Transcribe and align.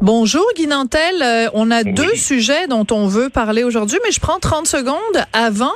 Bonjour 0.00 0.46
Guy 0.56 0.66
Nantel, 0.66 1.16
Euh, 1.20 1.50
on 1.52 1.70
a 1.70 1.84
deux 1.84 2.14
sujets 2.16 2.66
dont 2.68 2.86
on 2.90 3.06
veut 3.06 3.28
parler 3.28 3.64
aujourd'hui, 3.64 3.98
mais 4.02 4.10
je 4.10 4.18
prends 4.18 4.38
30 4.38 4.66
secondes 4.66 4.96
avant. 5.34 5.74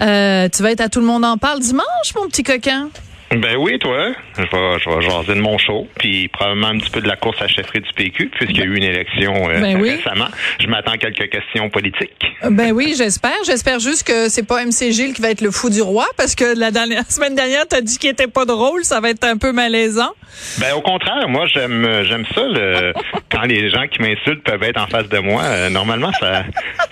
Euh, 0.00 0.48
tu 0.48 0.62
vas 0.62 0.70
être 0.70 0.80
à 0.80 0.88
Tout 0.88 1.00
le 1.00 1.06
monde 1.06 1.24
en 1.24 1.38
parle 1.38 1.58
dimanche, 1.58 2.14
mon 2.14 2.28
petit 2.28 2.44
coquin. 2.44 2.90
Ben 3.36 3.56
oui, 3.56 3.78
toi. 3.78 4.08
Je 4.36 4.42
vais, 4.42 4.78
je 4.78 4.90
vais 4.90 5.00
jaser 5.02 5.34
de 5.34 5.40
mon 5.40 5.58
show, 5.58 5.86
puis 5.98 6.28
probablement 6.28 6.68
un 6.68 6.78
petit 6.78 6.90
peu 6.90 7.00
de 7.00 7.08
la 7.08 7.16
course 7.16 7.40
à 7.40 7.48
chefferie 7.48 7.80
du 7.80 7.90
PQ, 7.94 8.28
puisqu'il 8.28 8.58
y 8.58 8.62
a 8.62 8.64
eu 8.64 8.76
une 8.76 8.82
élection 8.82 9.48
euh, 9.48 9.60
Ben 9.60 9.80
oui. 9.80 9.90
récemment. 9.96 10.26
Je 10.60 10.66
m'attends 10.66 10.92
à 10.92 10.98
quelques 10.98 11.30
questions 11.30 11.68
politiques. 11.70 12.24
Euh, 12.44 12.50
Ben 12.50 12.72
oui, 12.72 12.94
j'espère. 12.96 13.32
J'espère 13.46 13.78
juste 13.80 14.06
que 14.06 14.28
c'est 14.28 14.46
pas 14.46 14.64
MC 14.64 14.90
Gilles 14.92 15.12
qui 15.14 15.22
va 15.22 15.30
être 15.30 15.40
le 15.40 15.50
fou 15.50 15.70
du 15.70 15.82
roi, 15.82 16.06
parce 16.16 16.34
que 16.34 16.58
la, 16.58 16.70
dernière, 16.70 16.98
la 16.98 17.04
semaine 17.10 17.34
dernière, 17.34 17.66
t'as 17.68 17.80
dit 17.80 17.98
qu'il 17.98 18.10
était 18.10 18.26
pas 18.28 18.44
drôle, 18.44 18.84
ça 18.84 19.00
va 19.00 19.10
être 19.10 19.24
un 19.24 19.36
peu 19.36 19.52
malaisant. 19.52 20.12
Ben 20.58 20.74
au 20.74 20.80
contraire, 20.80 21.28
moi 21.28 21.46
j'aime 21.46 21.86
j'aime 22.02 22.24
ça 22.34 22.42
le, 22.42 22.92
quand 23.30 23.42
les 23.42 23.70
gens 23.70 23.86
qui 23.86 24.02
m'insultent 24.02 24.42
peuvent 24.42 24.62
être 24.64 24.80
en 24.80 24.86
face 24.88 25.08
de 25.08 25.18
moi. 25.18 25.42
Euh, 25.44 25.70
normalement, 25.70 26.10
ça 26.18 26.44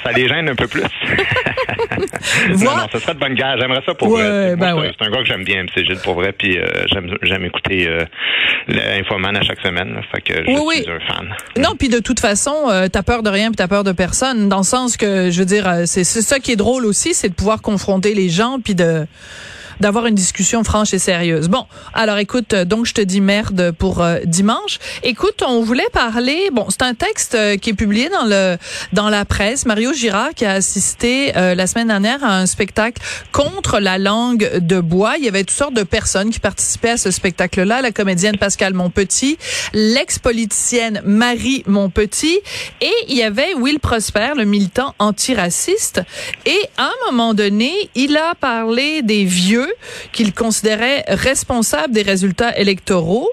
ça 0.05 0.13
les 0.13 0.29
gêne 0.29 0.49
un 0.49 0.55
peu 0.55 0.69
plus. 0.69 0.83
non, 2.49 2.77
non, 2.77 2.87
ce 2.93 2.99
serait 2.99 3.15
de 3.15 3.19
bonne 3.19 3.35
guerre. 3.35 3.57
J'aimerais 3.61 3.83
ça 3.85 3.95
pour 3.95 4.09
Ouais, 4.13 4.55
ben 4.57 4.67
c'est- 4.69 4.73
ouais. 4.81 4.91
C'est 4.99 5.07
un 5.07 5.11
gars 5.11 5.19
que 5.19 5.25
j'aime 5.25 5.45
bien, 5.45 5.63
MC 5.65 5.85
Gilles, 5.85 5.99
pour 6.05 6.15
vrai, 6.15 6.32
puis 6.37 6.59
euh, 6.59 6.67
j'aime 6.93 7.15
j'aime 7.23 7.45
écouter 7.45 7.87
euh, 7.89 8.05
l'Infoman 8.69 9.37
à 9.37 9.43
chaque 9.43 9.61
semaine. 9.61 9.95
là. 9.95 10.01
fait 10.15 10.21
que 10.21 10.35
je 10.45 10.51
Oui, 10.51 10.77
suis 10.83 10.91
oui. 10.91 10.97
un 11.09 11.15
fan. 11.15 11.35
Non, 11.59 11.75
puis 11.79 11.89
de 11.89 11.99
toute 11.99 12.21
façon, 12.21 12.55
euh, 12.71 12.89
t'as 12.89 13.03
peur 13.03 13.23
de 13.23 13.31
rien, 13.31 13.49
puis 13.49 13.57
t'as 13.57 13.69
peur 13.69 13.85
de 13.85 13.93
personne, 13.93 14.49
dans 14.49 14.59
le 14.59 14.63
sens 14.65 14.97
que, 14.97 15.31
je 15.31 15.39
veux 15.39 15.45
dire, 15.47 15.69
euh, 15.69 15.83
c'est 15.87 16.05
c'est 16.05 16.23
ça 16.23 16.39
qui 16.39 16.53
est 16.53 16.57
drôle 16.57 16.87
aussi, 16.87 17.15
c'est 17.15 17.29
de 17.29 17.35
pouvoir 17.35 17.63
confronter 17.63 18.15
les 18.15 18.29
gens, 18.29 18.59
puis 18.63 18.75
de 18.75 19.07
d'avoir 19.83 20.07
une 20.07 20.15
discussion 20.15 20.63
franche 20.63 20.95
et 20.95 21.01
sérieuse. 21.01 21.49
Bon, 21.49 21.67
alors 21.93 22.19
écoute, 22.19 22.55
euh, 22.55 22.65
donc 22.65 22.87
je 22.87 22.95
te 22.95 23.01
dis 23.01 23.21
merde 23.21 23.73
pour 23.73 24.01
euh, 24.01 24.21
dimanche. 24.25 24.79
Écoute, 25.03 25.43
on 25.47 25.61
voulait 25.63 25.91
parler, 25.93 26.51
bon, 26.53 26.67
c'est 26.71 26.83
un 26.83 26.95
texte 26.95 27.35
euh, 27.35 27.57
qui 27.57 27.71
est 27.71 27.75
publié 27.75 28.09
dans 28.09 28.25
le 28.25 28.57
dans 28.93 29.11
la 29.11 29.25
presse. 29.25 29.67
Mario 29.67 29.93
Girard 29.93 30.35
qui 30.37 30.45
a 30.45 30.53
assisté 30.53 31.37
euh, 31.37 31.57
la 31.57 31.67
semaine 31.67 31.89
dernière 31.89 32.23
à 32.23 32.39
un 32.39 32.47
spectacle 32.47 33.03
contre 33.33 33.81
la 33.81 33.99
langue 33.99 34.59
de 34.59 34.81
bois. 34.81 35.15
Il 35.19 35.25
y 35.25 35.29
avait 35.29 35.43
toutes 35.43 35.59
sortes 35.59 35.75
de 35.75 35.83
personnes 35.83 36.31
qui 36.31 36.39
participaient 36.39 36.91
à 36.91 36.97
ce 36.97 37.11
spectacle-là, 37.11 37.83
la 37.83 37.91
comédienne 37.91 38.39
Pascal 38.39 38.75
Monpetit, 38.75 39.37
l'ex-politicienne 39.73 41.03
Marie 41.05 41.65
Monpetit 41.67 42.39
et 42.81 42.93
il 43.09 43.17
y 43.17 43.25
avait 43.25 43.55
Will 43.55 43.81
Prosper, 43.81 44.31
le 44.37 44.45
militant 44.45 44.95
antiraciste. 45.01 46.03
Et 46.47 46.61
à 46.79 46.85
un 46.85 47.11
moment 47.11 47.35
donné, 47.35 47.73
il 47.97 48.17
a 48.17 48.37
parlé 48.37 49.03
des 49.03 49.25
vieux 49.25 49.72
qu'il 50.13 50.33
considérait 50.35 51.05
responsables 51.09 51.93
des 51.93 52.03
résultats 52.03 52.57
électoraux. 52.57 53.31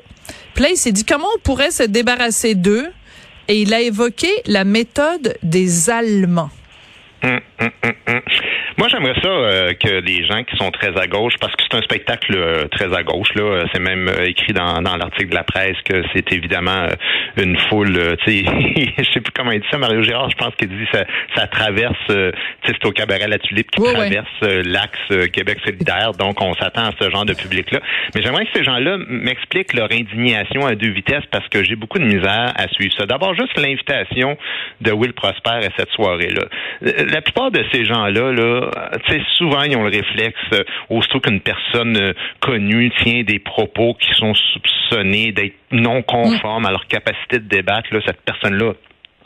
Puis 0.56 0.76
s'est 0.78 0.92
dit 0.92 1.06
comment 1.06 1.28
on 1.36 1.40
pourrait 1.40 1.72
se 1.72 1.84
débarrasser 1.84 2.56
d'eux? 2.56 2.88
Et 3.48 3.62
il 3.62 3.74
a 3.74 3.82
évoqué 3.82 4.30
la 4.46 4.64
méthode 4.64 5.38
des 5.42 5.90
Allemands. 5.90 6.52
Hum, 7.24 7.40
hum, 7.60 7.70
hum. 8.08 8.22
Moi, 8.80 8.88
j'aimerais 8.88 9.20
ça 9.22 9.28
euh, 9.28 9.74
que 9.74 10.00
les 10.00 10.26
gens 10.26 10.42
qui 10.46 10.56
sont 10.56 10.72
très 10.72 10.98
à 10.98 11.06
gauche, 11.08 11.34
parce 11.42 11.54
que 11.54 11.64
c'est 11.70 11.78
un 11.78 11.82
spectacle 11.82 12.34
euh, 12.34 12.68
très 12.72 12.96
à 12.96 13.04
gauche, 13.04 13.34
là, 13.36 13.44
euh, 13.44 13.66
c'est 13.74 13.82
même 13.82 14.08
euh, 14.08 14.24
écrit 14.24 14.54
dans, 14.54 14.82
dans 14.82 14.96
l'article 14.96 15.32
de 15.32 15.36
la 15.36 15.44
presse 15.44 15.76
que 15.84 16.02
c'est 16.14 16.32
évidemment 16.32 16.86
euh, 16.88 17.44
une 17.44 17.58
foule, 17.58 17.98
euh, 17.98 18.16
tu 18.24 18.46
sais, 18.46 18.94
je 18.98 19.04
sais 19.12 19.20
plus 19.20 19.34
comment 19.36 19.52
il 19.52 19.60
dit 19.60 19.68
ça, 19.70 19.78
Mario 19.78 20.02
Girard, 20.02 20.30
je 20.30 20.38
pense 20.38 20.56
qu'il 20.56 20.70
dit 20.70 20.88
ça, 20.94 21.04
ça 21.36 21.48
traverse, 21.48 21.98
euh, 22.10 22.32
tu 22.64 22.72
sais, 22.72 22.78
c'est 22.82 22.88
au 22.88 22.92
cabaret 22.92 23.28
La 23.28 23.38
Tulipe 23.40 23.70
qui 23.70 23.82
Oui, 23.82 23.94
traverse 23.94 24.42
l'axe 24.42 25.30
Québec 25.34 25.58
solidaire, 25.66 26.14
donc 26.14 26.42
on 26.42 26.54
s'attend 26.54 26.86
à 26.86 26.92
ce 26.98 27.10
genre 27.10 27.26
de 27.26 27.34
public-là. 27.34 27.82
Mais 28.16 28.22
j'aimerais 28.24 28.46
que 28.46 28.52
ces 28.56 28.64
gens-là 28.64 28.98
m'expliquent 29.10 29.74
leur 29.74 29.92
indignation 29.92 30.66
à 30.66 30.76
deux 30.76 30.92
vitesses 30.92 31.26
parce 31.32 31.48
que 31.50 31.64
j'ai 31.66 31.76
beaucoup 31.76 32.00
de 32.00 32.06
misère 32.06 32.54
à 32.56 32.68
suivre 32.70 32.94
ça. 32.98 33.06
D'abord, 33.06 33.36
juste 33.36 33.58
l'invitation 33.60 34.38
de 34.80 34.92
Will 34.92 35.12
Prosper 35.12 35.66
à 35.66 35.70
cette 35.76 35.90
soirée-là. 35.92 36.46
La 37.12 37.22
plupart 37.22 37.50
de 37.50 37.64
ces 37.72 37.86
gens-là, 37.86 38.32
là, 38.32 38.72
tu 39.06 39.14
sais, 39.14 39.22
souvent, 39.38 39.64
ils 39.64 39.76
ont 39.76 39.84
le 39.84 39.90
réflexe, 39.90 40.38
euh, 40.54 40.64
aussitôt 40.90 41.20
qu'une 41.20 41.42
personne 41.42 41.98
euh, 41.98 42.14
connue 42.40 42.92
tient 43.04 43.24
des 43.24 43.40
propos 43.40 43.96
qui 43.96 44.14
sont 44.14 44.34
soupçonnés 44.34 45.32
d'être 45.32 45.56
non 45.72 46.02
conformes 46.04 46.66
à 46.66 46.72
leur 46.72 46.86
capacité 46.88 47.40
de 47.40 47.48
débattre, 47.48 47.94
là, 47.94 48.00
cette 48.06 48.22
personne-là 48.22 48.74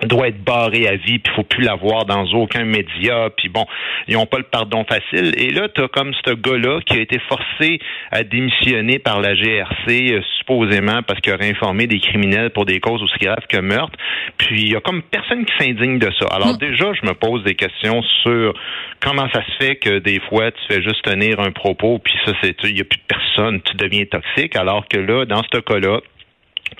doit 0.06 0.28
être 0.30 0.44
barré 0.44 0.88
à 0.88 0.96
vie, 0.96 1.20
puis 1.20 1.32
il 1.32 1.36
faut 1.36 1.44
plus 1.44 1.64
la 1.64 1.76
voir 1.76 2.06
dans 2.06 2.26
aucun 2.34 2.66
média, 2.66 3.30
puis 3.36 3.50
bon, 3.50 3.66
ils 4.08 4.18
ont 4.18 4.26
pas 4.26 4.38
le 4.38 4.44
pardon 4.44 4.86
facile. 4.86 5.34
Et 5.38 5.52
là, 5.52 5.68
tu 5.70 5.82
as 5.82 5.88
comme 5.88 6.14
ce 6.26 6.34
gars-là 6.34 6.80
qui 6.86 6.98
a 6.98 7.02
été 7.02 7.20
forcé 7.28 7.80
à 8.12 8.24
démissionner 8.24 9.00
par 9.00 9.20
la 9.22 9.36
GRC, 9.36 10.14
euh, 10.14 10.22
supposément 10.38 11.02
parce 11.04 11.20
qu'il 11.22 11.34
aurait 11.34 11.50
informé 11.50 11.88
des 11.88 12.00
criminels 12.00 12.50
pour 12.50 12.66
des 12.66 12.80
causes 12.80 13.02
aussi 13.02 13.18
graves 13.20 13.46
que 13.48 13.58
meurtre. 13.58 13.98
Puis 14.38 14.64
il 14.64 14.72
y 14.72 14.76
a 14.76 14.82
comme 14.82 15.02
personne 15.02 15.46
qui 15.46 15.54
s'indigne 15.58 16.00
de 16.00 16.12
ça. 16.20 16.28
Alors 16.32 16.58
déjà, 16.58 16.92
je 16.94 17.08
me 17.08 17.14
pose 17.14 17.44
des 17.44 17.56
questions 17.56 18.02
sur 18.24 18.54
comment 19.00 19.28
ça 19.34 19.44
se 19.46 19.66
fait 19.66 19.76
que 19.76 20.00
des 20.00 20.20
fois, 20.20 20.52
tu 20.52 20.62
fais 20.68 20.82
juste 20.82 21.04
tenir 21.04 21.40
un 21.40 21.52
propos, 21.52 22.00
puis 22.00 22.14
ça, 22.26 22.34
c'est, 22.42 22.56
il 22.64 22.78
y 22.78 22.82
a 22.82 22.86
plus 22.86 23.00
de 23.00 23.08
personne, 23.08 23.62
tu 23.62 23.76
deviens 23.76 24.06
toxique, 24.06 24.56
alors 24.56 24.88
que 24.88 24.98
là, 24.98 25.26
dans 25.26 25.44
ce 25.52 25.60
cas-là, 25.60 26.00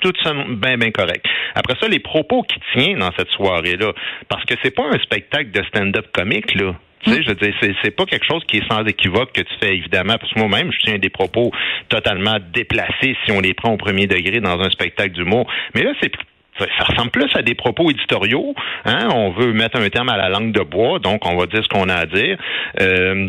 tout 0.00 0.12
ça 0.22 0.32
bien 0.32 0.76
bien 0.76 0.90
correct. 0.90 1.24
Après 1.54 1.74
ça, 1.80 1.88
les 1.88 2.00
propos 2.00 2.42
qui 2.42 2.58
tient 2.74 2.96
dans 2.96 3.10
cette 3.16 3.30
soirée-là, 3.30 3.92
parce 4.28 4.44
que 4.44 4.54
c'est 4.62 4.74
pas 4.74 4.84
un 4.90 4.98
spectacle 4.98 5.50
de 5.50 5.62
stand-up 5.64 6.06
comique 6.12 6.54
là. 6.54 6.74
Tu 7.04 7.12
sais, 7.12 7.22
je 7.22 7.28
veux 7.28 7.34
dire, 7.34 7.54
c'est, 7.60 7.74
c'est 7.82 7.90
pas 7.90 8.06
quelque 8.06 8.24
chose 8.24 8.42
qui 8.46 8.58
est 8.58 8.68
sans 8.70 8.82
équivoque 8.86 9.32
que 9.32 9.42
tu 9.42 9.54
fais 9.60 9.76
évidemment, 9.76 10.16
parce 10.18 10.32
que 10.32 10.38
moi-même, 10.38 10.72
je 10.72 10.78
tiens 10.78 10.98
des 10.98 11.10
propos 11.10 11.52
totalement 11.90 12.38
déplacés 12.54 13.14
si 13.24 13.32
on 13.32 13.40
les 13.40 13.52
prend 13.52 13.72
au 13.72 13.76
premier 13.76 14.06
degré 14.06 14.40
dans 14.40 14.58
un 14.58 14.70
spectacle 14.70 15.12
d'humour. 15.12 15.46
Mais 15.74 15.82
là, 15.82 15.92
c'est 16.00 16.10
ça, 16.58 16.66
ça 16.78 16.84
ressemble 16.84 17.10
plus 17.10 17.28
à 17.34 17.42
des 17.42 17.54
propos 17.54 17.90
éditoriaux. 17.90 18.54
Hein? 18.84 19.08
On 19.12 19.30
veut 19.30 19.52
mettre 19.52 19.78
un 19.78 19.88
terme 19.90 20.08
à 20.08 20.16
la 20.16 20.28
langue 20.28 20.52
de 20.52 20.62
bois, 20.62 20.98
donc 20.98 21.26
on 21.26 21.36
va 21.36 21.46
dire 21.46 21.62
ce 21.62 21.68
qu'on 21.68 21.88
a 21.88 21.94
à 21.94 22.06
dire. 22.06 22.38
Euh, 22.80 23.28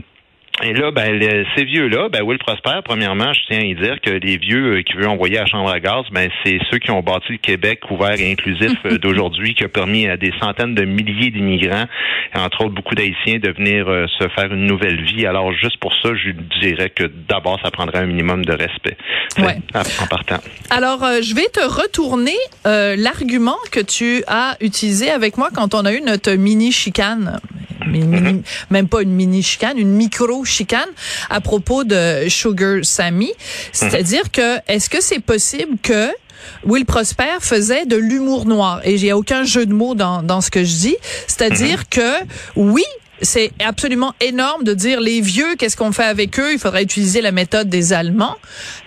et 0.63 0.73
là, 0.73 0.91
ben, 0.91 1.19
ces 1.55 1.65
vieux-là, 1.65 2.07
ben, 2.09 2.23
Will 2.23 2.37
Prosper, 2.37 2.79
premièrement, 2.85 3.33
je 3.33 3.39
tiens 3.49 3.59
à 3.59 3.63
y 3.63 3.75
dire 3.75 3.99
que 4.01 4.09
les 4.11 4.37
vieux 4.37 4.77
euh, 4.77 4.81
qui 4.83 4.93
veulent 4.93 5.09
envoyer 5.09 5.37
à 5.37 5.41
la 5.41 5.47
chambre 5.47 5.69
à 5.69 5.79
gaz, 5.81 6.05
ben, 6.11 6.29
c'est 6.45 6.59
ceux 6.71 6.77
qui 6.79 6.91
ont 6.91 7.01
bâti 7.01 7.33
le 7.33 7.37
Québec 7.37 7.81
ouvert 7.91 8.17
et 8.17 8.31
inclusif 8.31 8.71
euh, 8.85 8.97
d'aujourd'hui, 9.01 9.53
qui 9.53 9.65
a 9.65 9.67
permis 9.67 10.07
à 10.07 10.15
des 10.15 10.31
centaines 10.41 10.73
de 10.73 10.85
milliers 10.85 11.29
d'immigrants, 11.29 11.85
entre 12.35 12.65
autres 12.65 12.73
beaucoup 12.73 12.95
d'Haïtiens, 12.95 13.39
de 13.39 13.51
venir 13.51 13.87
euh, 13.89 14.05
se 14.17 14.29
faire 14.29 14.51
une 14.53 14.65
nouvelle 14.65 15.03
vie. 15.03 15.25
Alors, 15.25 15.51
juste 15.51 15.77
pour 15.77 15.93
ça, 16.01 16.11
je 16.15 16.31
dirais 16.61 16.89
que 16.89 17.03
d'abord, 17.27 17.59
ça 17.61 17.69
prendrait 17.69 17.99
un 17.99 18.05
minimum 18.05 18.45
de 18.45 18.53
respect. 18.53 18.97
Ouais. 19.37 19.57
en- 19.73 20.07
partant. 20.07 20.37
Alors, 20.69 20.99
je 21.21 21.35
vais 21.35 21.47
te 21.51 21.59
retourner 21.59 22.35
l'argument 22.63 23.57
que 23.71 23.79
tu 23.79 24.23
as 24.27 24.55
utilisé 24.61 25.09
avec 25.09 25.37
moi 25.37 25.49
quand 25.53 25.73
on 25.73 25.83
a 25.85 25.93
eu 25.93 26.01
notre 26.01 26.31
mini 26.33 26.71
Mini- 27.87 28.05
mini- 28.21 28.43
même 28.69 28.87
pas 28.87 29.01
une 29.01 29.11
mini 29.11 29.41
chicane, 29.43 29.77
une 29.77 29.91
micro 29.91 30.43
chicane 30.45 30.89
à 31.29 31.41
propos 31.41 31.83
de 31.83 32.27
Sugar 32.29 32.79
Sammy. 32.83 33.31
C'est-à-dire 33.71 34.31
que 34.31 34.57
est-ce 34.67 34.89
que 34.89 35.01
c'est 35.01 35.19
possible 35.19 35.77
que 35.81 36.09
Will 36.65 36.85
Prosper 36.85 37.37
faisait 37.39 37.85
de 37.85 37.95
l'humour 37.95 38.45
noir? 38.45 38.81
Et 38.83 38.97
j'ai 38.97 39.13
aucun 39.13 39.43
jeu 39.43 39.65
de 39.65 39.73
mots 39.73 39.95
dans, 39.95 40.21
dans 40.21 40.41
ce 40.41 40.51
que 40.51 40.63
je 40.63 40.73
dis. 40.75 40.95
C'est-à-dire 41.27 41.89
que 41.89 42.19
oui, 42.55 42.83
c'est 43.21 43.51
absolument 43.63 44.13
énorme 44.21 44.63
de 44.63 44.73
dire 44.73 44.99
les 44.99 45.21
vieux, 45.21 45.55
qu'est-ce 45.57 45.77
qu'on 45.77 45.91
fait 45.91 46.03
avec 46.03 46.39
eux? 46.39 46.53
Il 46.53 46.59
faudrait 46.59 46.83
utiliser 46.83 47.21
la 47.21 47.31
méthode 47.31 47.69
des 47.69 47.93
Allemands. 47.93 48.35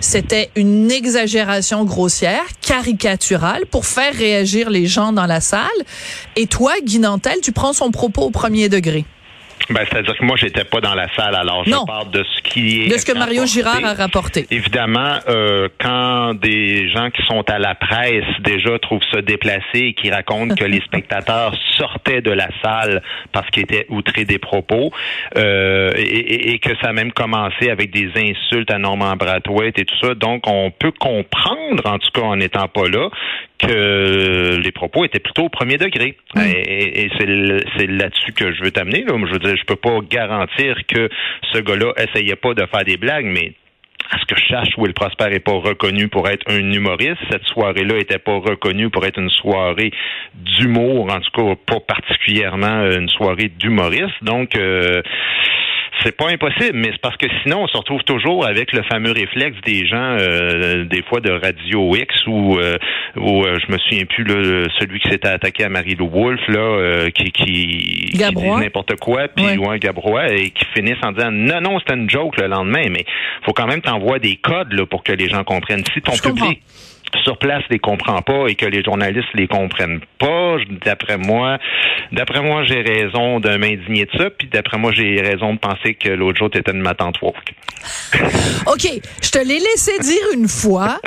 C'était 0.00 0.50
une 0.56 0.90
exagération 0.90 1.84
grossière, 1.84 2.44
caricaturale, 2.60 3.66
pour 3.66 3.86
faire 3.86 4.14
réagir 4.14 4.70
les 4.70 4.86
gens 4.86 5.12
dans 5.12 5.26
la 5.26 5.40
salle. 5.40 5.68
Et 6.36 6.46
toi, 6.46 6.74
Guy 6.82 6.98
Nantel, 6.98 7.40
tu 7.42 7.52
prends 7.52 7.72
son 7.72 7.90
propos 7.90 8.22
au 8.22 8.30
premier 8.30 8.68
degré. 8.68 9.04
Ben, 9.70 9.84
c'est-à-dire 9.90 10.16
que 10.16 10.24
moi, 10.24 10.36
j'étais 10.36 10.64
pas 10.64 10.80
dans 10.80 10.94
la 10.94 11.08
salle, 11.14 11.34
alors 11.34 11.64
je 11.64 11.70
Non. 11.70 11.84
parle 11.84 12.10
de 12.10 12.24
ce 12.24 12.42
qui 12.42 12.82
est. 12.82 12.88
De 12.88 12.96
ce 12.96 13.04
que 13.04 13.12
Mario 13.12 13.42
rapporté. 13.42 13.52
Girard 13.52 13.84
a 13.84 13.94
rapporté. 13.94 14.46
Évidemment, 14.50 15.16
euh, 15.28 15.68
quand 15.80 16.34
des 16.34 16.88
gens 16.90 17.10
qui 17.10 17.22
sont 17.26 17.42
à 17.50 17.58
la 17.58 17.74
presse 17.74 18.24
déjà 18.40 18.78
trouvent 18.78 19.02
ça 19.12 19.20
déplacé 19.22 19.62
et 19.74 19.92
qui 19.94 20.10
racontent 20.10 20.54
que 20.54 20.64
les 20.74 20.80
spectateurs 20.82 21.54
sortaient 21.76 22.22
de 22.22 22.30
la 22.30 22.48
salle 22.62 23.02
parce 23.32 23.48
qu'ils 23.50 23.64
étaient 23.64 23.86
outrés 23.88 24.24
des 24.24 24.38
propos, 24.38 24.92
euh, 25.36 25.92
et 25.96 26.58
que 26.58 26.70
ça 26.80 26.88
a 26.88 26.92
même 26.92 27.12
commencé 27.12 27.70
avec 27.70 27.90
des 27.90 28.10
insultes 28.16 28.70
à 28.70 28.78
Norman 28.78 29.16
Brathwaite 29.16 29.78
et 29.78 29.84
tout 29.84 29.96
ça, 30.00 30.14
donc 30.14 30.42
on 30.46 30.70
peut 30.70 30.92
comprendre, 30.98 31.84
en 31.84 31.98
tout 31.98 32.10
cas 32.14 32.22
en 32.22 32.36
n'étant 32.36 32.68
pas 32.68 32.88
là, 32.88 33.08
que 33.58 34.60
les 34.62 34.72
propos 34.72 35.04
étaient 35.04 35.18
plutôt 35.18 35.44
au 35.44 35.48
premier 35.48 35.76
degré. 35.76 36.16
Et, 36.36 37.08
c'est 37.18 37.86
là-dessus 37.86 38.32
que 38.32 38.52
je 38.52 38.62
veux 38.62 38.70
t'amener. 38.70 39.04
Je 39.06 39.32
veux 39.32 39.38
dire, 39.38 39.56
je 39.56 39.64
peux 39.64 39.76
pas 39.76 39.98
garantir 40.08 40.76
que 40.86 41.08
ce 41.52 41.58
gars-là 41.58 41.92
essayait 41.96 42.36
pas 42.36 42.54
de 42.54 42.64
faire 42.66 42.84
des 42.84 42.96
blagues, 42.96 43.26
mais 43.26 43.52
à 44.10 44.18
ce 44.18 44.24
que 44.24 44.40
je 44.40 44.44
cherche, 44.44 44.68
Will 44.78 44.94
Prosper 44.94 45.28
n'est 45.30 45.40
pas 45.40 45.52
reconnu 45.52 46.08
pour 46.08 46.28
être 46.28 46.50
un 46.50 46.72
humoriste. 46.72 47.18
Cette 47.30 47.44
soirée-là 47.44 47.94
n'était 47.96 48.18
pas 48.18 48.38
reconnue 48.38 48.90
pour 48.90 49.04
être 49.04 49.18
une 49.18 49.30
soirée 49.30 49.90
d'humour, 50.34 51.12
en 51.12 51.20
tout 51.20 51.30
cas 51.30 51.54
pas 51.66 51.80
particulièrement 51.80 52.90
une 52.90 53.08
soirée 53.08 53.48
d'humoriste. 53.48 54.22
Donc, 54.22 54.56
euh, 54.56 55.02
c'est 56.02 56.16
pas 56.16 56.28
impossible, 56.28 56.74
mais 56.74 56.90
c'est 56.92 57.00
parce 57.00 57.16
que 57.16 57.26
sinon, 57.42 57.62
on 57.62 57.66
se 57.66 57.76
retrouve 57.76 58.02
toujours 58.04 58.46
avec 58.46 58.72
le 58.72 58.82
fameux 58.82 59.12
réflexe 59.12 59.56
des 59.64 59.86
gens, 59.86 60.16
euh, 60.20 60.84
des 60.84 61.02
fois 61.02 61.20
de 61.20 61.30
Radio 61.30 61.94
X, 61.96 62.26
ou 62.26 62.58
euh, 62.58 62.76
où, 63.16 63.44
euh, 63.44 63.56
je 63.66 63.72
me 63.72 63.78
souviens 63.78 64.04
plus 64.04 64.24
là, 64.24 64.68
celui 64.78 65.00
qui 65.00 65.08
s'était 65.08 65.28
attaqué 65.28 65.64
à 65.64 65.68
Marie-Lou 65.68 66.08
Wolfe, 66.08 66.46
là, 66.48 66.60
euh, 66.60 67.10
qui, 67.10 67.30
qui, 67.32 68.10
qui 68.12 68.18
dit 68.18 68.50
n'importe 68.50 68.96
quoi, 69.00 69.28
puis 69.28 69.58
ouais. 69.58 69.78
Gabrois, 69.78 70.32
et 70.32 70.50
qui 70.50 70.64
finissent 70.74 71.02
en 71.02 71.12
disant 71.12 71.30
non, 71.30 71.60
non, 71.60 71.78
c'était 71.78 71.94
une 71.94 72.08
joke 72.08 72.40
le 72.40 72.46
lendemain, 72.46 72.86
mais 72.90 73.04
faut 73.44 73.52
quand 73.52 73.66
même 73.66 73.80
t'envoyer 73.80 74.20
des 74.20 74.36
codes 74.36 74.72
là, 74.72 74.86
pour 74.86 75.02
que 75.02 75.12
les 75.12 75.28
gens 75.28 75.44
comprennent. 75.44 75.84
Si 75.92 76.00
ton 76.00 76.12
public 76.12 76.60
sur 77.22 77.38
place 77.38 77.62
les 77.70 77.78
comprend 77.78 78.22
pas 78.22 78.46
et 78.48 78.54
que 78.54 78.66
les 78.66 78.82
journalistes 78.82 79.28
les 79.34 79.46
comprennent 79.46 80.00
pas, 80.18 80.56
d'après 80.84 81.18
moi, 81.18 81.58
d'après 82.12 82.42
moi, 82.42 82.64
j'ai 82.64 82.82
raison 82.82 83.40
de 83.40 83.56
m'indigner 83.56 84.06
de 84.06 84.18
ça, 84.18 84.30
puis 84.30 84.48
d'après 84.48 84.78
moi, 84.78 84.92
j'ai 84.92 85.20
raison 85.20 85.54
de 85.54 85.58
penser 85.58 85.94
que 85.94 86.08
l'autre 86.08 86.38
jour, 86.38 86.50
t'étais 86.50 86.72
une 86.72 86.80
ma 86.80 86.94
tante 86.94 87.20
woke. 87.22 87.54
OK, 88.66 88.88
je 89.22 89.30
te 89.30 89.38
l'ai 89.38 89.58
laissé 89.58 89.98
dire 90.00 90.22
une 90.34 90.48
fois. 90.48 91.00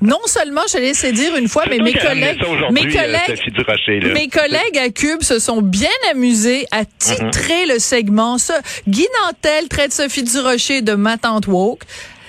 Non 0.00 0.20
seulement 0.26 0.62
je 0.68 0.74
te 0.74 0.78
l'ai 0.78 0.88
laissé 0.88 1.12
dire 1.12 1.36
une 1.36 1.48
fois, 1.48 1.64
mais 1.68 1.78
mes 1.78 1.92
collègues, 1.92 2.40
mes 2.70 2.86
euh, 2.96 4.14
mes 4.14 4.28
collègues 4.28 4.78
à 4.78 4.90
Cube 4.90 5.22
se 5.22 5.38
sont 5.38 5.62
bien 5.62 5.88
amusés 6.10 6.66
à 6.70 6.84
titrer 6.84 7.66
le 7.66 7.78
segment 7.78 8.38
ça. 8.38 8.60
Guy 8.86 9.06
Nantel 9.22 9.68
traite 9.68 9.92
Sophie 9.92 10.22
Durocher 10.22 10.82
de 10.82 10.94
ma 10.94 11.16
tante 11.16 11.46
woke. 11.46 11.84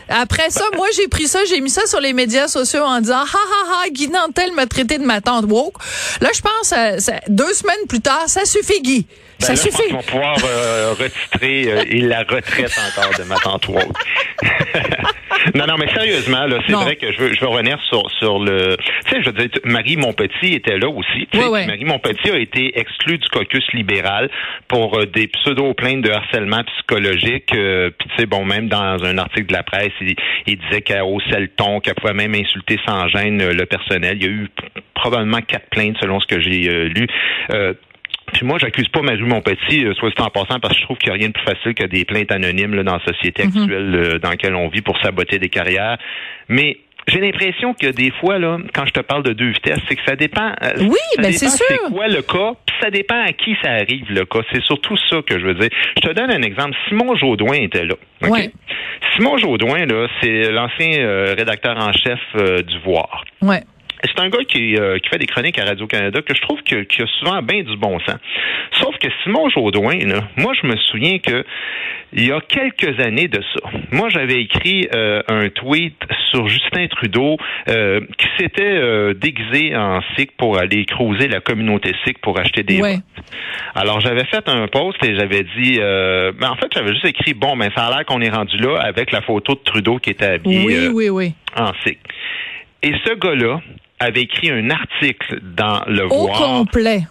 Après 0.09 0.49
ça, 0.49 0.63
moi, 0.75 0.87
j'ai 0.95 1.07
pris 1.07 1.27
ça, 1.27 1.39
j'ai 1.45 1.61
mis 1.61 1.69
ça 1.69 1.85
sur 1.87 1.99
les 1.99 2.13
médias 2.13 2.47
sociaux 2.47 2.83
en 2.83 2.99
disant, 3.01 3.19
ha, 3.19 3.25
ha, 3.25 3.83
ha, 3.83 3.89
Guy 3.89 4.09
Nantel 4.09 4.51
m'a 4.53 4.65
traité 4.65 4.97
de 4.97 5.05
ma 5.05 5.21
tante 5.21 5.45
woke. 5.45 5.75
Là, 6.21 6.29
je 6.33 6.41
pense, 6.41 6.73
euh, 6.73 7.17
deux 7.27 7.53
semaines 7.53 7.87
plus 7.87 8.01
tard, 8.01 8.23
ça 8.27 8.45
suffit, 8.45 8.81
Guy. 8.81 9.07
Ben 9.41 9.47
ça 9.47 9.55
suffit. 9.55 9.89
Je 9.89 9.93
pense 9.95 10.05
pouvoir 10.05 10.37
euh, 10.45 10.93
retitrer 10.97 11.71
euh, 11.71 11.83
et 11.89 12.01
la 12.01 12.19
retraite 12.19 12.73
encore 12.97 13.17
de 13.17 13.23
ma 13.23 13.35
tante 13.37 13.67
woke. 13.67 13.97
non, 15.55 15.65
non, 15.67 15.75
mais 15.77 15.87
sérieusement, 15.93 16.45
là, 16.45 16.57
c'est 16.65 16.73
vrai 16.73 16.95
que 16.95 17.11
je 17.11 17.17
veux, 17.17 17.33
je 17.33 17.39
veux 17.41 17.47
revenir 17.47 17.79
sur, 17.89 18.09
sur 18.19 18.39
le. 18.39 18.77
Tu 19.05 19.11
sais, 19.11 19.21
je 19.21 19.29
veux 19.29 19.33
dire, 19.33 19.49
Marie 19.63 19.97
Montpetit 19.97 20.53
était 20.53 20.77
là 20.77 20.89
aussi. 20.89 21.27
Marie 21.67 21.85
Montpetit 21.85 22.31
a 22.31 22.37
été 22.37 22.77
exclue 22.79 23.17
du 23.17 23.27
caucus 23.29 23.65
libéral 23.73 24.29
pour 24.67 24.97
euh, 24.97 25.05
des 25.05 25.27
pseudo-plaintes 25.27 26.01
de 26.01 26.11
harcèlement 26.11 26.63
psychologique. 26.75 27.53
Euh, 27.55 27.89
Puis, 27.97 28.09
tu 28.09 28.15
sais, 28.17 28.25
bon, 28.25 28.45
même 28.45 28.67
dans 28.67 29.03
un 29.03 29.17
article 29.17 29.47
de 29.47 29.53
la 29.53 29.63
presse, 29.63 29.93
il, 30.01 30.15
il 30.47 30.57
disait 30.57 30.81
qu'elle 30.81 31.03
haussait 31.03 31.39
le 31.39 31.49
ton, 31.49 31.79
qu'elle 31.79 31.95
pouvait 31.95 32.13
même 32.13 32.35
insulter 32.35 32.77
sans 32.87 33.07
gêne 33.07 33.41
euh, 33.41 33.53
le 33.53 33.65
personnel. 33.65 34.17
Il 34.19 34.23
y 34.23 34.27
a 34.27 34.31
eu 34.31 34.49
probablement 34.93 35.41
quatre 35.41 35.69
plaintes 35.69 35.97
selon 35.99 36.19
ce 36.19 36.27
que 36.27 36.39
j'ai 36.39 36.69
lu. 36.89 37.07
Puis 38.33 38.45
moi, 38.45 38.57
j'accuse 38.59 38.87
pas 38.87 39.01
Marie 39.01 39.21
Montpetit, 39.23 39.85
euh, 39.85 39.93
soit 39.93 40.09
c'est 40.15 40.23
en 40.23 40.29
passant, 40.29 40.59
parce 40.59 40.73
que 40.73 40.79
je 40.79 40.85
trouve 40.85 40.97
qu'il 40.97 41.09
n'y 41.09 41.15
a 41.15 41.19
rien 41.19 41.27
de 41.27 41.33
plus 41.33 41.43
facile 41.43 41.73
que 41.73 41.85
des 41.85 42.05
plaintes 42.05 42.31
anonymes 42.31 42.75
là, 42.75 42.83
dans 42.83 42.97
la 42.97 43.03
société 43.05 43.43
mhm. 43.43 43.49
actuelle 43.49 43.95
euh, 43.95 44.19
dans 44.19 44.29
laquelle 44.29 44.55
on 44.55 44.69
vit 44.69 44.81
pour 44.81 44.99
saboter 45.01 45.39
des 45.39 45.49
carrières. 45.49 45.97
Mais 46.47 46.77
j'ai 47.07 47.19
l'impression 47.19 47.73
que 47.73 47.87
des 47.87 48.11
fois, 48.19 48.37
là, 48.37 48.57
quand 48.73 48.85
je 48.85 48.93
te 48.93 48.99
parle 48.99 49.23
de 49.23 49.33
deux 49.33 49.49
vitesses, 49.49 49.79
c'est 49.89 49.95
que 49.95 50.03
ça 50.05 50.15
dépend. 50.15 50.51
Euh, 50.61 50.71
oui, 50.79 50.97
ben 51.17 51.31
c'est 51.31 51.49
sûr. 51.49 51.65
C'est 51.67 51.91
quoi 51.91 52.07
le 52.07 52.21
cas, 52.21 52.53
puis 52.65 52.75
ça 52.81 52.89
dépend 52.89 53.21
à 53.21 53.33
qui 53.33 53.55
ça 53.61 53.71
arrive 53.71 54.05
le 54.11 54.25
cas. 54.25 54.39
C'est 54.51 54.61
surtout 54.63 54.97
ça 55.09 55.21
que 55.25 55.39
je 55.39 55.45
veux 55.45 55.55
dire. 55.55 55.69
Je 55.95 56.07
te 56.07 56.13
donne 56.13 56.31
un 56.31 56.41
exemple. 56.41 56.75
Simon 56.87 57.15
Jaudoin 57.15 57.57
était 57.57 57.85
là. 57.85 57.95
Simon 59.15 59.37
Jaudoin, 59.37 59.85
là, 59.85 60.07
c'est 60.21 60.51
l'ancien 60.51 61.33
rédacteur 61.35 61.75
en 61.77 61.91
chef 61.91 62.19
du 62.65 62.79
Voir. 62.85 63.25
Ouais. 63.41 63.61
C'est 64.03 64.19
un 64.19 64.29
gars 64.29 64.43
qui, 64.47 64.75
euh, 64.75 64.97
qui 64.99 65.09
fait 65.09 65.19
des 65.19 65.27
chroniques 65.27 65.59
à 65.59 65.65
Radio-Canada 65.65 66.21
que 66.21 66.33
je 66.33 66.41
trouve 66.41 66.61
que, 66.63 66.83
qui 66.83 67.01
a 67.01 67.07
souvent 67.19 67.41
bien 67.41 67.61
du 67.61 67.77
bon 67.77 67.99
sens. 67.99 68.17
Sauf 68.79 68.97
que 68.97 69.07
Simon 69.23 69.49
Jaudoin, 69.49 69.97
là, 69.99 70.27
moi, 70.37 70.53
je 70.59 70.67
me 70.67 70.75
souviens 70.75 71.19
que 71.19 71.43
il 72.13 72.27
y 72.27 72.31
a 72.31 72.41
quelques 72.41 72.99
années 72.99 73.29
de 73.29 73.41
ça, 73.41 73.69
moi, 73.91 74.09
j'avais 74.09 74.41
écrit 74.41 74.87
euh, 74.93 75.21
un 75.29 75.47
tweet 75.49 75.95
sur 76.29 76.47
Justin 76.47 76.87
Trudeau 76.87 77.37
euh, 77.69 78.01
qui 78.17 78.27
s'était 78.37 79.13
déguisé 79.13 79.75
en 79.75 80.01
SIC 80.15 80.35
pour 80.35 80.57
aller 80.57 80.85
creuser 80.85 81.27
la 81.29 81.39
communauté 81.39 81.93
SIC 82.03 82.19
pour 82.19 82.37
acheter 82.37 82.63
des 82.63 82.81
ouais. 82.81 82.97
Alors, 83.75 84.01
j'avais 84.01 84.25
fait 84.25 84.47
un 84.49 84.67
post 84.67 84.97
et 85.05 85.15
j'avais 85.15 85.45
dit, 85.57 85.77
ben, 85.77 86.49
en 86.49 86.55
fait, 86.55 86.67
j'avais 86.73 86.91
juste 86.93 87.05
écrit, 87.05 87.33
bon, 87.33 87.55
ben, 87.55 87.69
ça 87.75 87.85
a 87.85 87.95
l'air 87.95 88.05
qu'on 88.05 88.21
est 88.21 88.29
rendu 88.29 88.57
là 88.57 88.79
avec 88.81 89.11
la 89.11 89.21
photo 89.21 89.53
de 89.53 89.61
Trudeau 89.63 89.97
qui 89.97 90.09
était 90.09 90.25
habillé 90.25 90.65
oui, 90.65 90.87
oui, 90.93 91.09
oui. 91.09 91.33
en 91.55 91.71
SIC. 91.85 91.99
Et 92.83 92.93
ce 93.05 93.13
gars-là, 93.13 93.61
avait 94.01 94.23
écrit 94.23 94.49
un 94.49 94.69
article 94.69 95.39
dans 95.55 95.83
Le 95.87 96.05
Au 96.11 96.27
complet. 96.27 97.03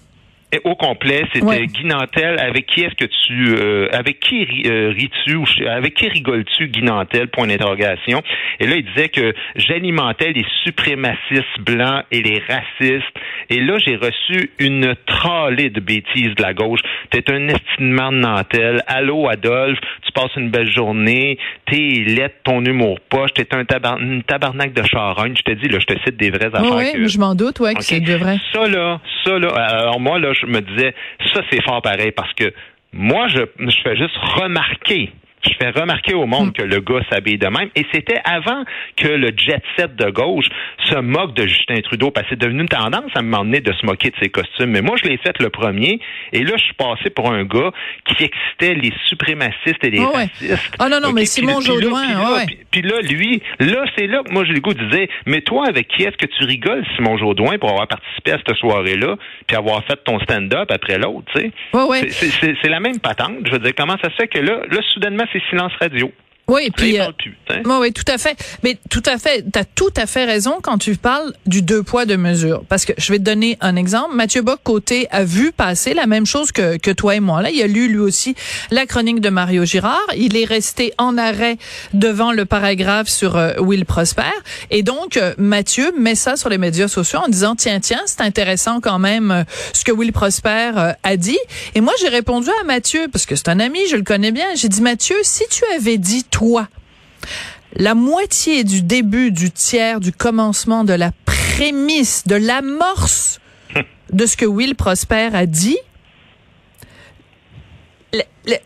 Et 0.52 0.60
au 0.64 0.74
complet, 0.74 1.24
c'était 1.32 1.66
Guy 1.66 1.84
Nantel. 1.84 2.38
Avec 2.40 2.66
qui 2.66 2.80
est-ce 2.80 2.94
que 2.94 3.04
tu, 3.04 3.54
euh, 3.54 3.88
avec 3.92 4.18
qui 4.20 4.46
euh, 4.66 4.92
ris-tu 4.96 5.36
ou 5.36 5.44
avec 5.68 5.94
qui 5.94 6.08
rigoles-tu, 6.08 6.66
Guy 6.68 6.82
Nantel? 6.82 7.28
Point 7.28 7.46
d'interrogation. 7.46 8.22
Et 8.58 8.66
là, 8.66 8.76
il 8.76 8.84
disait 8.84 9.08
que 9.08 9.32
j'alimentais 9.54 10.32
les 10.32 10.44
suprémacistes 10.64 11.60
blancs 11.60 12.04
et 12.10 12.22
les 12.22 12.42
racistes. 12.48 13.06
Et 13.48 13.60
là, 13.60 13.78
j'ai 13.78 13.96
reçu 13.96 14.50
une 14.58 14.94
trollée 15.06 15.70
de 15.70 15.80
bêtises 15.80 16.34
de 16.34 16.42
la 16.42 16.52
gauche. 16.52 16.80
T'es 17.10 17.30
un 17.30 17.48
estimement 17.48 18.10
de 18.10 18.18
Nantel. 18.18 18.82
Allô, 18.88 19.28
Adolphe. 19.28 19.78
Tu 20.04 20.12
passes 20.12 20.34
une 20.36 20.50
belle 20.50 20.70
journée. 20.70 21.38
T'es 21.70 22.04
lettre, 22.06 22.36
ton 22.42 22.64
humour 22.64 22.98
poche. 23.08 23.32
T'es 23.34 23.46
un 23.54 23.64
une 24.00 24.22
tabarnak 24.24 24.72
de 24.72 24.82
charogne. 24.82 25.34
Je 25.36 25.42
te 25.42 25.52
dis, 25.52 25.68
là, 25.68 25.78
je 25.78 25.86
te 25.86 25.98
cite 26.04 26.16
des 26.16 26.30
vraies 26.30 26.46
affaires. 26.46 26.74
Oui, 26.74 27.08
je 27.08 27.18
m'en 27.18 27.36
doute, 27.36 27.60
ouais, 27.60 27.74
que 27.74 27.82
c'est 27.82 28.00
de 28.00 28.14
vrai. 28.14 28.38
Ça, 28.52 28.66
là, 28.66 29.00
ça, 29.24 29.38
là, 29.38 29.48
alors 29.48 30.00
moi, 30.00 30.18
là, 30.18 30.32
je 30.40 30.46
me 30.46 30.60
disais, 30.60 30.94
ça, 31.32 31.42
c'est 31.50 31.62
fort 31.62 31.82
pareil 31.82 32.12
parce 32.12 32.32
que 32.34 32.52
moi, 32.92 33.28
je, 33.28 33.42
je 33.58 33.80
fais 33.82 33.96
juste 33.96 34.16
remarquer 34.16 35.12
je 35.42 35.54
fais 35.58 35.70
remarquer 35.70 36.14
au 36.14 36.26
monde 36.26 36.48
hmm. 36.48 36.52
que 36.52 36.62
le 36.62 36.80
gars 36.80 37.00
s'habille 37.10 37.38
de 37.38 37.48
même. 37.48 37.70
Et 37.74 37.86
c'était 37.92 38.20
avant 38.24 38.64
que 38.96 39.08
le 39.08 39.30
jet 39.36 39.62
set 39.76 39.96
de 39.96 40.10
gauche 40.10 40.46
se 40.84 40.96
moque 40.96 41.34
de 41.34 41.46
Justin 41.46 41.80
Trudeau, 41.82 42.10
parce 42.10 42.26
que 42.26 42.34
c'est 42.34 42.40
devenu 42.40 42.62
une 42.62 42.68
tendance 42.68 43.10
à 43.14 43.22
me 43.22 43.30
donné 43.50 43.60
de 43.60 43.72
se 43.72 43.84
moquer 43.84 44.10
de 44.10 44.16
ses 44.20 44.28
costumes. 44.28 44.70
Mais 44.70 44.82
moi, 44.82 44.96
je 45.02 45.08
l'ai 45.08 45.16
fait 45.18 45.38
le 45.40 45.50
premier. 45.50 46.00
Et 46.32 46.42
là, 46.42 46.52
je 46.56 46.62
suis 46.62 46.74
passé 46.74 47.10
pour 47.10 47.30
un 47.30 47.44
gars 47.44 47.70
qui 48.04 48.24
excitait 48.24 48.74
les 48.74 48.92
suprémacistes 49.06 49.82
et 49.82 49.90
les 49.90 50.04
racistes. 50.04 50.72
Ah 50.78 50.88
non, 50.88 51.00
non, 51.00 51.12
mais 51.12 51.24
Simon 51.24 51.60
Jaudoin, 51.60 52.02
puis, 52.70 52.82
là, 52.82 53.00
lui, 53.00 53.42
là, 53.58 53.84
c'est 53.96 54.06
là 54.06 54.22
que 54.22 54.32
moi, 54.32 54.44
j'ai 54.44 54.52
le 54.52 54.60
goût 54.60 54.74
de 54.74 54.84
dire, 54.90 55.08
mais 55.26 55.40
toi, 55.40 55.66
avec 55.68 55.88
qui 55.88 56.02
est-ce 56.02 56.16
que 56.16 56.26
tu 56.26 56.44
rigoles, 56.44 56.84
Simon 56.96 57.16
Jaudoin, 57.18 57.58
pour 57.58 57.70
avoir 57.70 57.88
participé 57.88 58.32
à 58.32 58.38
cette 58.38 58.56
soirée-là, 58.56 59.16
puis 59.46 59.56
avoir 59.56 59.84
fait 59.84 59.98
ton 60.04 60.18
stand-up 60.20 60.70
après 60.70 60.98
l'autre, 60.98 61.26
tu 61.34 61.40
sais? 61.40 62.54
C'est 62.62 62.68
la 62.68 62.80
même 62.80 63.00
patente. 63.00 63.38
Je 63.46 63.52
veux 63.52 63.58
dire, 63.58 63.72
comment 63.76 63.96
ça 64.02 64.10
se 64.10 64.14
fait 64.16 64.28
que 64.28 64.38
là, 64.38 64.60
là, 64.70 64.78
soudainement, 64.92 65.24
c'est 65.32 65.42
silence 65.50 65.72
radio. 65.80 66.10
Oui, 66.50 66.70
puis 66.76 66.98
euh, 66.98 67.06
oui, 67.64 67.92
tout 67.92 68.04
à 68.12 68.18
fait. 68.18 68.36
Mais 68.64 68.76
tout 68.90 69.02
à 69.06 69.18
fait, 69.18 69.44
tu 69.52 69.58
as 69.58 69.64
tout 69.64 69.92
à 69.96 70.06
fait 70.06 70.24
raison 70.24 70.58
quand 70.60 70.78
tu 70.78 70.96
parles 70.96 71.32
du 71.46 71.62
deux 71.62 71.84
poids 71.84 72.06
deux 72.06 72.16
mesures. 72.16 72.64
Parce 72.68 72.84
que 72.84 72.92
je 72.98 73.12
vais 73.12 73.18
te 73.18 73.24
donner 73.24 73.56
un 73.60 73.76
exemple. 73.76 74.16
Mathieu 74.16 74.42
Bock 74.42 74.58
côté 74.64 75.06
a 75.12 75.22
vu 75.22 75.52
passer 75.52 75.94
la 75.94 76.06
même 76.06 76.26
chose 76.26 76.50
que 76.50 76.76
que 76.76 76.90
toi 76.90 77.14
et 77.14 77.20
moi 77.20 77.40
là, 77.40 77.50
il 77.50 77.62
a 77.62 77.68
lu 77.68 77.88
lui 77.88 77.98
aussi 77.98 78.34
la 78.72 78.84
chronique 78.86 79.20
de 79.20 79.28
Mario 79.28 79.64
Girard, 79.64 80.00
il 80.16 80.36
est 80.36 80.44
resté 80.44 80.92
en 80.98 81.16
arrêt 81.18 81.56
devant 81.94 82.32
le 82.32 82.44
paragraphe 82.44 83.08
sur 83.08 83.36
euh, 83.36 83.52
Will 83.60 83.84
Prosper. 83.84 84.22
Et 84.72 84.82
donc 84.82 85.16
euh, 85.16 85.34
Mathieu 85.38 85.92
met 85.96 86.16
ça 86.16 86.36
sur 86.36 86.48
les 86.48 86.58
médias 86.58 86.88
sociaux 86.88 87.20
en 87.24 87.28
disant 87.28 87.54
tiens 87.54 87.78
tiens, 87.78 88.02
c'est 88.06 88.22
intéressant 88.22 88.80
quand 88.80 88.98
même 88.98 89.44
ce 89.72 89.84
que 89.84 89.92
Will 89.92 90.12
Prosper 90.12 90.72
a 91.00 91.16
dit. 91.16 91.38
Et 91.76 91.80
moi 91.80 91.92
j'ai 92.00 92.08
répondu 92.08 92.48
à 92.60 92.64
Mathieu 92.64 93.06
parce 93.12 93.24
que 93.24 93.36
c'est 93.36 93.48
un 93.48 93.60
ami, 93.60 93.78
je 93.88 93.94
le 93.94 94.02
connais 94.02 94.32
bien, 94.32 94.46
j'ai 94.56 94.68
dit 94.68 94.82
Mathieu, 94.82 95.16
si 95.22 95.44
tu 95.48 95.62
avais 95.76 95.98
dit 95.98 96.24
la 97.74 97.94
moitié 97.94 98.64
du 98.64 98.82
début, 98.82 99.30
du 99.30 99.50
tiers, 99.50 100.00
du 100.00 100.12
commencement, 100.12 100.84
de 100.84 100.92
la 100.92 101.12
prémisse, 101.24 102.26
de 102.26 102.36
l'amorce 102.36 103.40
de 104.12 104.26
ce 104.26 104.36
que 104.36 104.46
Will 104.46 104.74
Prosper 104.74 105.30
a 105.32 105.46
dit, 105.46 105.78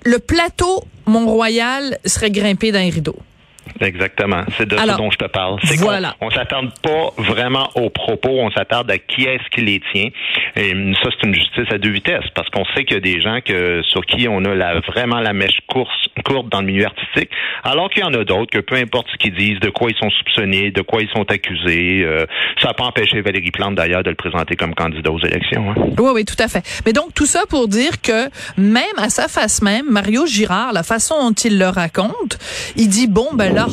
le, 0.05 0.19
plateau 0.19 0.85
Mont-Royal 1.07 1.99
serait 2.07 2.31
grimpé 2.31 2.73
d'un 2.73 2.89
rideau. 2.91 3.17
Exactement. 3.81 4.43
C'est 4.57 4.67
de 4.69 4.77
Alors, 4.77 4.97
ce 4.97 5.01
dont 5.03 5.11
je 5.11 5.19
te 5.19 5.25
parle. 5.27 5.59
C'est 5.65 5.77
voilà. 5.77 6.15
qu'on 6.21 6.27
on 6.27 6.31
s'attarde 6.31 6.71
pas 6.83 7.11
vraiment 7.19 7.69
aux 7.75 7.91
propos, 7.91 8.31
on 8.41 8.51
s'attarde 8.51 8.91
à 8.91 8.99
qui 8.99 9.25
est-ce 9.25 9.49
qui 9.51 9.63
les 9.63 9.81
tient. 9.93 10.09
Et 10.57 10.71
ça, 11.03 11.11
c'est 11.11 11.27
une 11.27 11.35
justice 11.35 11.67
à 11.71 11.79
deux 11.79 11.91
vitesses, 11.91 12.25
parce 12.35 12.49
qu'on 12.51 12.65
sait 12.75 12.85
qu'il 12.85 12.95
y 12.95 12.99
a 12.99 13.01
des 13.01 13.21
gens 13.21 13.41
que 13.45 13.83
sur 13.83 14.05
qui 14.07 14.29
on 14.29 14.45
a 14.45 14.55
la, 14.55 14.81
vraiment 14.81 15.21
la 15.21 15.33
mèche 15.33 15.59
course, 15.67 16.09
courte 16.25 16.49
dans 16.49 16.61
le 16.61 16.67
milieu 16.67 16.87
artistique, 16.87 17.31
alors 17.65 17.91
qu'il 17.91 18.03
y 18.03 18.07
en 18.07 18.15
a 18.15 18.25
d'autres 18.25 18.51
que 18.51 18.59
peu 18.61 18.77
importe 18.77 19.07
ce 19.13 19.17
qu'ils 19.17 19.35
disent, 19.35 19.61
de 19.61 19.71
quoi 19.71 19.91
ils 19.91 19.97
sont 19.97 20.11
soupçonnés, 20.11 20.71
de 20.71 20.83
quoi 20.83 21.03
ils 21.03 21.09
sont 21.11 21.25
accusés, 21.31 22.03
euh, 22.05 22.25
ça 22.61 22.69
n'a 22.69 22.75
pas 22.75 22.85
empêché 22.85 23.21
Valérie 23.21 23.51
Plante 23.51 23.75
d'ailleurs 23.75 24.03
de 24.03 24.11
le 24.11 24.17
présenter 24.17 24.57
comme 24.57 24.75
candidat 24.75 25.11
aux 25.11 25.21
élections. 25.21 25.71
hein. 25.71 25.75
Oui, 25.99 26.11
oui, 26.15 26.25
tout 26.25 26.41
à 26.41 26.49
fait. 26.49 26.63
Mais 26.87 26.93
donc, 26.93 27.15
tout 27.15 27.27
ça 27.27 27.43
pour 27.49 27.69
dire 27.69 28.01
que 28.03 28.29
même 28.57 28.85
à 28.99 29.09
sa 29.09 29.29
face 29.29 29.63
même, 29.63 29.87
Mario 29.91 30.27
Girard, 30.27 30.73
la 30.73 30.83
façon 30.83 31.15
dont 31.21 31.35
il 31.35 31.59
le 31.59 31.69
raconte, 31.69 32.39
il 32.77 32.89
dit, 32.89 33.07
bon, 33.09 33.29
ben 33.35 33.54
là, 33.55 33.67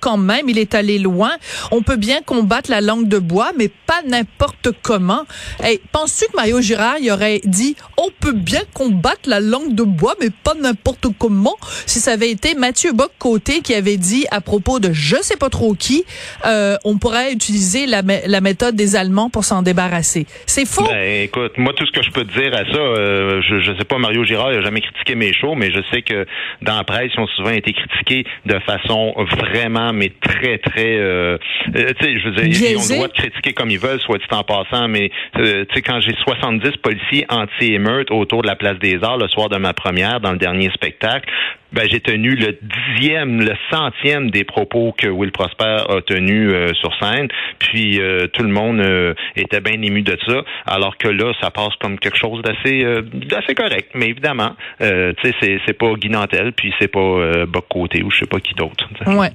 quand 0.00 0.16
même, 0.16 0.48
il 0.48 0.58
est 0.58 0.74
allé 0.74 0.98
loin. 0.98 1.30
On 1.70 1.82
peut 1.82 1.96
bien 1.96 2.20
combattre 2.24 2.70
la 2.70 2.80
langue 2.80 3.08
de 3.08 3.18
bois, 3.18 3.50
mais 3.56 3.68
pas 3.86 4.02
n'importe 4.06 4.68
comment. 4.82 5.24
Hey, 5.62 5.80
penses-tu 5.92 6.26
que 6.30 6.36
Mario 6.36 6.60
Girard, 6.60 6.96
aurait 7.10 7.40
dit, 7.44 7.76
on 7.96 8.08
peut 8.20 8.32
bien 8.32 8.60
combattre 8.74 9.22
la 9.26 9.40
langue 9.40 9.74
de 9.74 9.82
bois, 9.82 10.14
mais 10.20 10.28
pas 10.44 10.54
n'importe 10.54 11.06
comment, 11.18 11.56
si 11.86 11.98
ça 11.98 12.12
avait 12.12 12.30
été 12.30 12.54
Mathieu 12.54 12.92
Bock-Côté 12.92 13.60
qui 13.60 13.74
avait 13.74 13.96
dit 13.96 14.26
à 14.30 14.40
propos 14.40 14.78
de 14.80 14.92
je 14.92 15.16
sais 15.22 15.36
pas 15.36 15.48
trop 15.48 15.74
qui, 15.74 16.04
euh, 16.46 16.76
on 16.84 16.98
pourrait 16.98 17.32
utiliser 17.32 17.86
la, 17.86 18.02
mé- 18.02 18.22
la 18.26 18.40
méthode 18.40 18.76
des 18.76 18.96
Allemands 18.96 19.30
pour 19.30 19.44
s'en 19.44 19.62
débarrasser. 19.62 20.26
C'est 20.46 20.66
faux? 20.66 20.84
Ben, 20.84 21.22
écoute, 21.24 21.52
moi, 21.56 21.72
tout 21.74 21.86
ce 21.86 21.92
que 21.92 22.02
je 22.02 22.10
peux 22.10 22.24
dire 22.24 22.54
à 22.54 22.64
ça, 22.64 22.78
euh, 22.78 23.40
je, 23.42 23.76
sais 23.76 23.84
pas, 23.84 23.98
Mario 23.98 24.24
jamais 24.62 24.80
critiqué 24.80 25.14
mes 25.14 25.32
shows, 25.32 25.54
mais 25.54 25.70
je 25.70 25.80
sais 25.90 26.02
que 26.02 26.26
ils 26.62 27.20
ont 27.20 27.26
souvent 27.36 27.50
été 27.50 27.72
critiqués 27.72 28.24
de 28.46 28.58
façon 28.60 28.89
vraiment, 28.90 29.92
mais 29.92 30.12
très, 30.20 30.58
très, 30.58 30.96
euh, 30.96 31.38
euh, 31.74 31.92
tu 31.98 32.04
sais, 32.04 32.18
je 32.18 32.28
veux 32.28 32.34
dire, 32.34 32.70
ils 32.70 32.76
ont 32.76 32.82
le 32.88 32.94
droit 32.94 33.08
de 33.08 33.12
critiquer 33.12 33.52
comme 33.52 33.70
ils 33.70 33.78
veulent, 33.78 34.00
soit 34.00 34.18
dit 34.18 34.24
en 34.30 34.42
passant, 34.42 34.88
mais, 34.88 35.10
euh, 35.36 35.64
tu 35.68 35.76
sais, 35.76 35.82
quand 35.82 36.00
j'ai 36.00 36.14
70 36.24 36.76
policiers 36.82 37.26
anti-émeute 37.28 38.10
autour 38.10 38.42
de 38.42 38.46
la 38.46 38.56
place 38.56 38.78
des 38.78 39.02
Arts 39.02 39.18
le 39.18 39.28
soir 39.28 39.48
de 39.48 39.56
ma 39.56 39.72
première, 39.72 40.20
dans 40.20 40.32
le 40.32 40.38
dernier 40.38 40.70
spectacle, 40.70 41.28
ben, 41.72 41.88
j'ai 41.90 42.00
tenu 42.00 42.34
le 42.34 42.58
dixième, 42.96 43.40
le 43.40 43.54
centième 43.70 44.30
des 44.30 44.44
propos 44.44 44.94
que 44.96 45.06
Will 45.06 45.32
Prosper 45.32 45.84
a 45.88 46.00
tenus 46.06 46.50
euh, 46.52 46.72
sur 46.74 46.92
scène. 46.98 47.28
Puis 47.58 48.00
euh, 48.00 48.26
tout 48.32 48.42
le 48.42 48.48
monde 48.48 48.80
euh, 48.80 49.14
était 49.36 49.60
bien 49.60 49.80
ému 49.80 50.02
de 50.02 50.16
ça, 50.26 50.42
alors 50.66 50.96
que 50.96 51.08
là, 51.08 51.32
ça 51.40 51.50
passe 51.50 51.74
comme 51.80 51.98
quelque 51.98 52.18
chose 52.18 52.42
d'assez 52.42 52.84
euh, 52.84 53.02
d'assez 53.12 53.54
correct. 53.54 53.90
Mais 53.94 54.06
évidemment, 54.06 54.56
euh, 54.80 55.12
tu 55.22 55.28
sais, 55.28 55.34
c'est, 55.40 55.58
c'est 55.66 55.72
pas 55.78 55.92
Guy 55.94 56.08
Nantel, 56.08 56.52
puis 56.52 56.72
c'est 56.80 56.88
pas 56.88 57.00
euh, 57.00 57.46
Boc 57.46 57.66
Côté 57.68 58.02
ou 58.02 58.10
je 58.10 58.20
sais 58.20 58.26
pas 58.26 58.40
qui 58.40 58.54
d'autre. 58.54 58.88
tu 58.94 59.04
sais. 59.04 59.10
Ouais. 59.20 59.30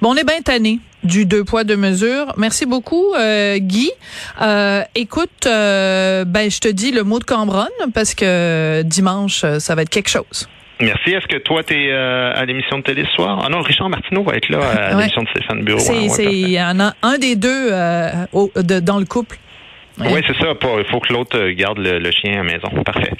Bon, 0.00 0.12
on 0.12 0.16
est 0.16 0.24
bien 0.24 0.40
tanné 0.42 0.78
du 1.04 1.26
deux 1.26 1.44
poids 1.44 1.64
deux 1.64 1.76
mesures. 1.76 2.32
Merci 2.38 2.64
beaucoup, 2.66 3.14
euh, 3.14 3.58
Guy. 3.58 3.90
Euh, 4.40 4.82
écoute, 4.94 5.46
euh, 5.46 6.24
ben 6.24 6.50
je 6.50 6.60
te 6.60 6.68
dis 6.68 6.92
le 6.92 7.02
mot 7.04 7.18
de 7.18 7.24
Cambronne 7.24 7.68
parce 7.94 8.14
que 8.14 8.82
dimanche 8.82 9.44
euh, 9.44 9.58
ça 9.58 9.74
va 9.74 9.82
être 9.82 9.90
quelque 9.90 10.08
chose. 10.10 10.48
Merci. 10.80 11.10
Est-ce 11.10 11.26
que 11.26 11.38
toi, 11.38 11.62
tu 11.62 11.74
es 11.74 11.92
à 11.92 12.44
l'émission 12.44 12.78
de 12.78 12.82
télé 12.84 13.04
ce 13.04 13.12
soir? 13.14 13.42
Ah 13.44 13.48
non, 13.48 13.60
Richard 13.62 13.88
Martineau 13.88 14.22
va 14.22 14.34
être 14.36 14.48
là 14.48 14.58
à 14.58 14.90
Ouais. 14.94 15.00
l'émission 15.02 15.22
de 15.22 15.28
Stéphane 15.30 15.62
Bureau. 15.64 15.80
c'est 15.80 15.92
ouais, 16.26 16.34
y 16.50 16.58
un 16.58 17.18
des 17.18 17.36
deux 17.36 17.68
euh, 17.72 18.10
au- 18.32 18.50
de- 18.56 18.80
dans 18.80 18.98
le 18.98 19.04
couple. 19.04 19.36
Ouais. 19.98 20.06
Oui, 20.12 20.20
c'est 20.26 20.36
ça. 20.38 20.52
Il 20.78 20.84
faut 20.90 21.00
que 21.00 21.12
l'autre 21.12 21.36
euh, 21.36 21.52
garde 21.54 21.78
le, 21.78 21.98
le 21.98 22.10
chien 22.12 22.34
à 22.34 22.36
la 22.36 22.42
maison. 22.44 22.68
Parfait. 22.84 23.10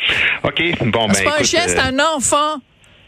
OK. 0.45 0.63
Bon, 0.87 1.07
ben, 1.09 1.15
c'est 1.15 1.25
pas 1.25 1.41
un 1.41 1.43
chien, 1.43 1.63
euh, 1.63 1.65
c'est 1.67 1.81
un 1.81 1.99
enfant. 1.99 2.61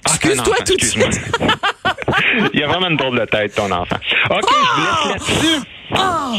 Ah, 0.04 0.08
Excuse-toi 0.14 0.56
tout 0.66 0.76
de 0.76 0.82
suite. 0.82 1.20
Il 2.54 2.62
a 2.62 2.66
vraiment 2.66 2.88
une 2.88 2.96
drôle 2.96 3.20
de 3.20 3.24
tête, 3.26 3.54
ton 3.54 3.70
enfant. 3.70 3.96
OK, 4.30 4.40
je 4.48 4.80
vous 4.80 4.86
laisse 4.86 5.06
là-dessus. 5.12 5.66
Ah! 5.94 6.32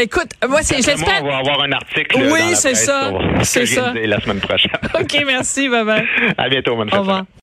Écoute, 0.00 0.30
moi 0.48 0.58
c'est 0.62 0.82
j'espère. 0.82 1.22
on 1.22 1.28
va 1.28 1.36
avoir 1.36 1.62
un 1.62 1.70
article 1.72 2.16
Oui, 2.32 2.54
c'est 2.54 2.74
ça. 2.74 3.12
C'est 3.42 3.66
ça. 3.66 3.92
la 3.94 4.18
semaine 4.20 4.40
prochaine. 4.40 4.72
OK, 5.00 5.22
merci, 5.26 5.68
bye 5.68 5.84
bye. 5.84 6.04
à 6.36 6.48
bientôt, 6.48 6.74
bonne 6.74 6.92
Au 6.92 6.98
revoir. 6.98 7.24